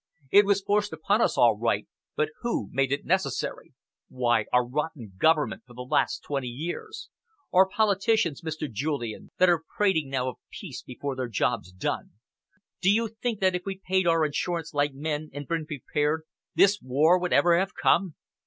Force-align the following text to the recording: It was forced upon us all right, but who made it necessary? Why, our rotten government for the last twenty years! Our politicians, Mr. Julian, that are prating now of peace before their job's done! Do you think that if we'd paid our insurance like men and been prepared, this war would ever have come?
It 0.31 0.45
was 0.47 0.63
forced 0.63 0.91
upon 0.93 1.21
us 1.21 1.37
all 1.37 1.55
right, 1.55 1.87
but 2.15 2.29
who 2.41 2.69
made 2.71 2.91
it 2.91 3.05
necessary? 3.05 3.75
Why, 4.09 4.45
our 4.51 4.65
rotten 4.67 5.13
government 5.19 5.61
for 5.67 5.75
the 5.75 5.83
last 5.83 6.23
twenty 6.23 6.47
years! 6.47 7.09
Our 7.53 7.69
politicians, 7.69 8.41
Mr. 8.41 8.67
Julian, 8.67 9.29
that 9.37 9.47
are 9.47 9.61
prating 9.77 10.09
now 10.09 10.27
of 10.29 10.37
peace 10.51 10.81
before 10.81 11.15
their 11.15 11.27
job's 11.29 11.71
done! 11.71 12.13
Do 12.81 12.89
you 12.91 13.09
think 13.09 13.41
that 13.41 13.53
if 13.53 13.61
we'd 13.63 13.83
paid 13.83 14.07
our 14.07 14.25
insurance 14.25 14.73
like 14.73 14.95
men 14.95 15.29
and 15.33 15.47
been 15.47 15.67
prepared, 15.67 16.23
this 16.55 16.79
war 16.81 17.19
would 17.19 17.31
ever 17.31 17.55
have 17.59 17.75
come? 17.79 18.15